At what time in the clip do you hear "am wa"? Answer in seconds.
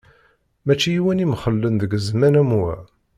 2.41-2.75